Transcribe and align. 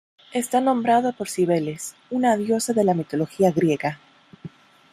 Está 0.33 0.61
nombrado 0.61 1.13
por 1.13 1.29
Cibeles, 1.29 1.95
una 2.09 2.35
diosa 2.35 2.73
de 2.73 2.83
la 2.83 2.95
mitología 2.95 3.51
griega. 3.51 3.99